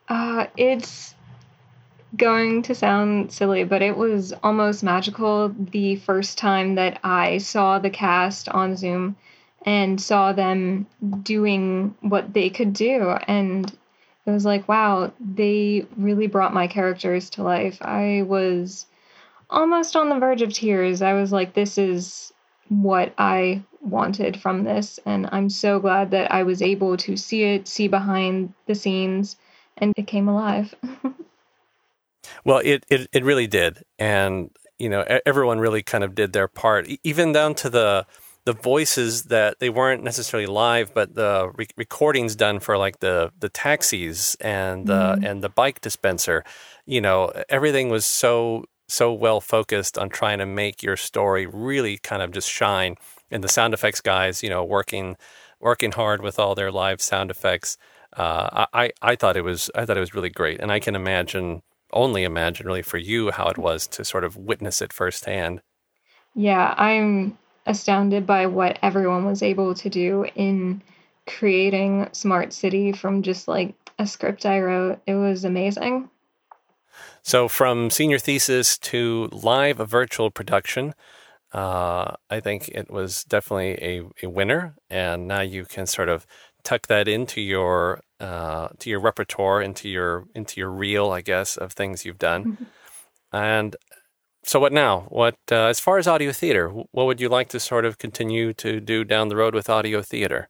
Uh, 0.07 0.47
it's 0.55 1.15
going 2.15 2.61
to 2.63 2.75
sound 2.75 3.31
silly, 3.31 3.63
but 3.63 3.81
it 3.81 3.97
was 3.97 4.33
almost 4.43 4.83
magical 4.83 5.49
the 5.49 5.95
first 5.97 6.37
time 6.37 6.75
that 6.75 6.99
I 7.03 7.39
saw 7.39 7.79
the 7.79 7.89
cast 7.89 8.47
on 8.49 8.77
Zoom 8.77 9.15
and 9.65 9.99
saw 9.99 10.31
them 10.31 10.87
doing 11.23 11.95
what 12.01 12.33
they 12.33 12.49
could 12.49 12.73
do. 12.73 13.17
And 13.27 13.65
it 14.25 14.31
was 14.31 14.45
like, 14.45 14.67
wow, 14.67 15.11
they 15.19 15.85
really 15.97 16.27
brought 16.27 16.53
my 16.53 16.67
characters 16.67 17.29
to 17.31 17.43
life. 17.43 17.77
I 17.81 18.23
was 18.23 18.85
almost 19.49 19.95
on 19.95 20.09
the 20.09 20.19
verge 20.19 20.41
of 20.41 20.53
tears. 20.53 21.01
I 21.01 21.13
was 21.13 21.31
like, 21.31 21.53
this 21.53 21.77
is 21.77 22.31
what 22.69 23.13
I 23.17 23.63
wanted 23.81 24.39
from 24.39 24.63
this. 24.63 24.99
And 25.05 25.29
I'm 25.31 25.49
so 25.49 25.79
glad 25.79 26.11
that 26.11 26.31
I 26.31 26.43
was 26.43 26.61
able 26.61 26.97
to 26.97 27.17
see 27.17 27.43
it, 27.43 27.67
see 27.67 27.87
behind 27.87 28.53
the 28.65 28.75
scenes, 28.75 29.37
and 29.77 29.93
it 29.97 30.07
came 30.07 30.27
alive. 30.27 30.73
well, 32.45 32.61
it, 32.63 32.85
it, 32.89 33.07
it 33.13 33.23
really 33.23 33.47
did. 33.47 33.83
And, 33.99 34.51
you 34.77 34.89
know, 34.89 35.05
everyone 35.25 35.59
really 35.59 35.83
kind 35.83 36.03
of 36.03 36.15
did 36.15 36.33
their 36.33 36.47
part, 36.47 36.87
even 37.03 37.31
down 37.31 37.55
to 37.55 37.69
the 37.69 38.05
the 38.45 38.53
voices 38.53 39.23
that 39.23 39.59
they 39.59 39.69
weren't 39.69 40.03
necessarily 40.03 40.45
live, 40.45 40.93
but 40.93 41.15
the 41.15 41.51
re- 41.55 41.67
recordings 41.75 42.35
done 42.35 42.59
for 42.59 42.77
like 42.77 42.99
the 42.99 43.31
the 43.39 43.49
taxis 43.49 44.35
and 44.39 44.85
the 44.85 44.93
mm-hmm. 44.93 45.25
and 45.25 45.43
the 45.43 45.49
bike 45.49 45.81
dispenser. 45.81 46.43
You 46.85 47.01
know, 47.01 47.31
everything 47.49 47.89
was 47.89 48.05
so 48.05 48.65
so 48.87 49.11
well 49.11 49.41
focused 49.41 49.97
on 49.97 50.09
trying 50.09 50.37
to 50.37 50.45
make 50.45 50.83
your 50.83 50.95
story 50.95 51.47
really 51.47 51.97
kind 51.97 52.21
of 52.21 52.31
just 52.31 52.49
shine. 52.49 52.95
And 53.31 53.43
the 53.43 53.49
sound 53.49 53.73
effects 53.73 54.01
guys, 54.01 54.43
you 54.43 54.49
know, 54.49 54.63
working 54.63 55.17
working 55.59 55.91
hard 55.91 56.21
with 56.21 56.37
all 56.37 56.53
their 56.53 56.71
live 56.71 57.01
sound 57.01 57.31
effects. 57.31 57.77
Uh, 58.15 58.65
I 58.73 58.91
I 59.01 59.15
thought 59.15 59.37
it 59.37 59.43
was 59.43 59.69
I 59.75 59.85
thought 59.85 59.97
it 59.97 60.01
was 60.01 60.13
really 60.13 60.29
great, 60.29 60.59
and 60.59 60.71
I 60.71 60.79
can 60.79 60.95
imagine 60.95 61.61
only 61.93 62.23
imagine 62.23 62.65
really 62.65 62.81
for 62.81 62.97
you 62.97 63.31
how 63.31 63.47
it 63.47 63.57
was 63.57 63.87
to 63.87 64.05
sort 64.05 64.23
of 64.23 64.35
witness 64.35 64.81
it 64.81 64.93
firsthand. 64.93 65.61
Yeah, 66.33 66.73
I'm 66.77 67.37
astounded 67.65 68.27
by 68.27 68.45
what 68.47 68.77
everyone 68.81 69.25
was 69.25 69.41
able 69.41 69.73
to 69.75 69.89
do 69.89 70.25
in 70.35 70.81
creating 71.25 72.09
Smart 72.11 72.53
City 72.53 72.91
from 72.91 73.23
just 73.23 73.47
like 73.47 73.73
a 73.97 74.05
script 74.05 74.45
I 74.45 74.59
wrote. 74.59 74.99
It 75.07 75.15
was 75.15 75.45
amazing. 75.45 76.09
So, 77.23 77.47
from 77.47 77.89
senior 77.89 78.19
thesis 78.19 78.77
to 78.79 79.29
live 79.31 79.77
virtual 79.77 80.29
production, 80.29 80.93
uh, 81.53 82.13
I 82.29 82.39
think 82.39 82.69
it 82.69 82.91
was 82.91 83.23
definitely 83.23 83.71
a, 83.81 84.25
a 84.25 84.29
winner. 84.29 84.75
And 84.89 85.27
now 85.27 85.41
you 85.41 85.65
can 85.65 85.87
sort 85.87 86.09
of 86.09 86.27
tuck 86.65 86.87
that 86.87 87.07
into 87.07 87.39
your 87.39 88.01
uh, 88.19 88.69
to 88.79 88.89
your 88.89 88.99
repertoire, 88.99 89.61
into 89.61 89.87
your 89.87 90.25
into 90.35 90.59
your 90.59 90.69
reel, 90.69 91.11
I 91.11 91.21
guess, 91.21 91.55
of 91.55 91.71
things 91.73 92.03
you've 92.03 92.17
done. 92.17 92.43
Mm-hmm. 92.43 92.63
And 93.31 93.75
so, 94.43 94.59
what 94.59 94.73
now? 94.73 95.01
What 95.09 95.35
uh, 95.51 95.65
as 95.65 95.79
far 95.79 95.97
as 95.97 96.07
audio 96.07 96.31
theater, 96.31 96.69
what 96.69 97.05
would 97.05 97.21
you 97.21 97.29
like 97.29 97.49
to 97.49 97.59
sort 97.59 97.85
of 97.85 97.97
continue 97.97 98.53
to 98.53 98.79
do 98.79 99.03
down 99.03 99.29
the 99.29 99.35
road 99.35 99.55
with 99.55 99.69
audio 99.69 100.01
theater? 100.01 100.49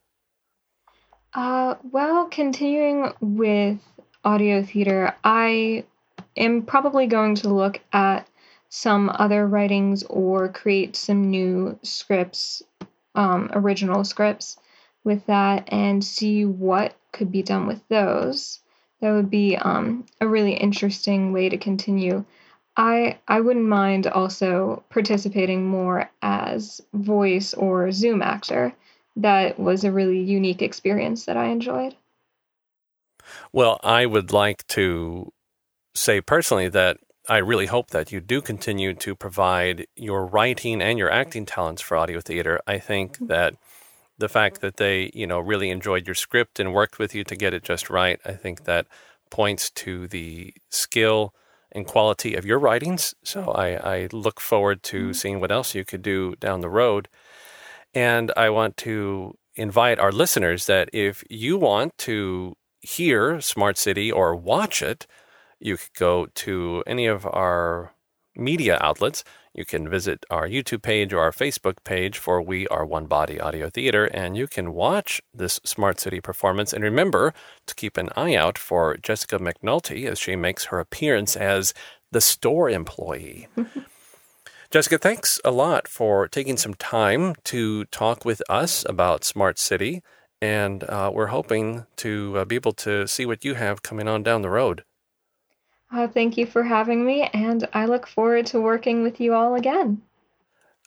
Uh, 1.33 1.75
well, 1.91 2.27
continuing 2.27 3.13
with 3.19 3.79
audio 4.23 4.63
theater, 4.63 5.13
I 5.23 5.83
am 6.37 6.61
probably 6.63 7.07
going 7.07 7.35
to 7.35 7.53
look 7.53 7.81
at 7.91 8.27
some 8.69 9.09
other 9.13 9.45
writings 9.45 10.03
or 10.03 10.49
create 10.49 10.95
some 10.95 11.29
new 11.29 11.77
scripts, 11.83 12.63
um, 13.15 13.49
original 13.53 14.03
scripts 14.03 14.57
with 15.05 15.25
that, 15.27 15.69
and 15.71 16.03
see 16.03 16.43
what 16.43 16.95
could 17.13 17.31
be 17.31 17.43
done 17.43 17.67
with 17.67 17.81
those. 17.87 18.59
That 18.99 19.11
would 19.11 19.29
be 19.29 19.55
um, 19.55 20.05
a 20.19 20.27
really 20.27 20.53
interesting 20.53 21.31
way 21.31 21.49
to 21.49 21.57
continue. 21.57 22.25
I 22.75 23.19
I 23.27 23.39
wouldn't 23.39 23.65
mind 23.65 24.07
also 24.07 24.83
participating 24.89 25.65
more 25.65 26.09
as 26.21 26.81
voice 26.93 27.53
or 27.53 27.91
Zoom 27.91 28.21
actor. 28.21 28.73
That 29.15 29.57
was 29.57 29.83
a 29.83 29.91
really 29.91 30.19
unique 30.19 30.61
experience 30.61 31.25
that 31.25 31.37
I 31.37 31.45
enjoyed. 31.45 31.95
Well, 33.53 33.79
I 33.83 34.05
would 34.05 34.31
like 34.31 34.67
to 34.67 35.31
say 35.93 36.19
personally 36.19 36.67
that 36.69 36.97
I 37.27 37.37
really 37.37 37.65
hope 37.65 37.91
that 37.91 38.11
you 38.11 38.19
do 38.19 38.41
continue 38.41 38.93
to 38.95 39.15
provide 39.15 39.87
your 39.95 40.25
writing 40.25 40.81
and 40.81 40.99
your 40.99 41.09
acting 41.09 41.45
talents 41.45 41.81
for 41.81 41.97
audio 41.97 42.19
theater. 42.19 42.59
I 42.67 42.77
think 42.79 43.13
mm-hmm. 43.13 43.27
that 43.27 43.55
the 44.17 44.29
fact 44.29 44.61
that 44.61 44.77
they, 44.77 45.11
you 45.13 45.27
know, 45.27 45.39
really 45.39 45.69
enjoyed 45.69 46.07
your 46.07 46.15
script 46.15 46.59
and 46.59 46.73
worked 46.73 46.99
with 46.99 47.13
you 47.13 47.23
to 47.25 47.35
get 47.35 47.53
it 47.53 47.63
just 47.63 47.89
right, 47.89 48.19
I 48.25 48.33
think 48.33 48.63
that 48.65 48.87
points 49.29 49.69
to 49.71 50.07
the 50.07 50.53
skill 50.69 51.33
and 51.71 51.85
quality 51.85 52.35
of 52.35 52.45
your 52.45 52.57
writings. 52.57 53.13
So 53.23 53.51
I, 53.51 53.75
I 53.75 54.07
look 54.11 54.39
forward 54.39 54.81
to 54.83 55.03
mm-hmm. 55.03 55.11
seeing 55.11 55.39
what 55.39 55.51
else 55.51 55.75
you 55.75 55.83
could 55.83 56.01
do 56.01 56.35
down 56.37 56.61
the 56.61 56.69
road. 56.69 57.09
And 57.93 58.31
I 58.37 58.49
want 58.49 58.77
to 58.77 59.37
invite 59.55 59.99
our 59.99 60.11
listeners 60.11 60.65
that 60.67 60.89
if 60.93 61.23
you 61.29 61.57
want 61.57 61.97
to 61.99 62.55
hear 62.79 63.41
Smart 63.41 63.77
City 63.77 64.11
or 64.11 64.35
watch 64.35 64.81
it, 64.81 65.07
you 65.59 65.77
could 65.77 65.93
go 65.97 66.27
to 66.27 66.83
any 66.85 67.07
of 67.07 67.25
our 67.25 67.93
media 68.35 68.77
outlets. 68.81 69.23
You 69.55 69.63
can 69.63 69.87
visit 69.87 70.25
our 70.29 70.49
YouTube 70.49 70.81
page 70.81 71.13
or 71.13 71.21
our 71.21 71.31
Facebook 71.31 71.77
page 71.85 72.17
for 72.17 72.41
We 72.41 72.67
Are 72.67 72.85
One 72.85 73.05
Body 73.05 73.39
Audio 73.39 73.69
Theater, 73.69 74.03
and 74.07 74.35
you 74.35 74.47
can 74.47 74.73
watch 74.73 75.21
this 75.33 75.61
Smart 75.63 75.97
City 75.97 76.19
performance. 76.19 76.73
And 76.73 76.83
remember 76.83 77.33
to 77.65 77.73
keep 77.73 77.95
an 77.95 78.09
eye 78.17 78.35
out 78.35 78.57
for 78.57 78.97
Jessica 78.97 79.39
McNulty 79.39 80.09
as 80.09 80.19
she 80.19 80.35
makes 80.35 80.65
her 80.65 80.79
appearance 80.81 81.37
as 81.37 81.73
the 82.11 82.19
store 82.19 82.69
employee. 82.69 83.47
Jessica, 84.71 84.97
thanks 84.97 85.39
a 85.45 85.51
lot 85.51 85.87
for 85.87 86.27
taking 86.27 86.57
some 86.57 86.73
time 86.73 87.35
to 87.45 87.85
talk 87.85 88.25
with 88.25 88.41
us 88.49 88.85
about 88.89 89.23
Smart 89.23 89.57
City. 89.57 90.01
And 90.41 90.83
uh, 90.83 91.11
we're 91.13 91.27
hoping 91.27 91.85
to 91.97 92.39
uh, 92.39 92.43
be 92.45 92.55
able 92.55 92.73
to 92.73 93.07
see 93.07 93.25
what 93.25 93.45
you 93.45 93.53
have 93.53 93.83
coming 93.83 94.09
on 94.09 94.21
down 94.21 94.41
the 94.41 94.49
road. 94.49 94.83
Uh, 95.91 96.07
thank 96.07 96.37
you 96.37 96.45
for 96.45 96.63
having 96.63 97.05
me, 97.05 97.23
and 97.33 97.67
I 97.73 97.85
look 97.85 98.07
forward 98.07 98.47
to 98.47 98.59
working 98.59 99.03
with 99.03 99.19
you 99.19 99.33
all 99.33 99.55
again. 99.55 100.01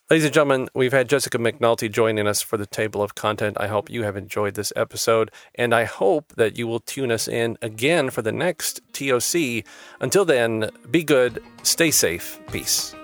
Ladies 0.09 0.25
and 0.25 0.33
gentlemen, 0.33 0.69
we've 0.73 0.91
had 0.91 1.07
Jessica 1.07 1.37
McNulty 1.37 1.91
joining 1.91 2.25
us 2.25 2.41
for 2.41 2.57
the 2.57 2.65
table 2.65 3.03
of 3.03 3.13
content. 3.13 3.57
I 3.59 3.67
hope 3.67 3.91
you 3.91 4.01
have 4.03 4.17
enjoyed 4.17 4.55
this 4.55 4.73
episode, 4.75 5.29
and 5.53 5.73
I 5.73 5.83
hope 5.83 6.33
that 6.35 6.57
you 6.57 6.65
will 6.65 6.79
tune 6.79 7.11
us 7.11 7.27
in 7.27 7.59
again 7.61 8.09
for 8.09 8.23
the 8.23 8.31
next 8.31 8.81
TOC. 8.91 9.63
Until 9.99 10.25
then, 10.25 10.71
be 10.89 11.03
good, 11.03 11.43
stay 11.61 11.91
safe, 11.91 12.39
peace. 12.51 12.95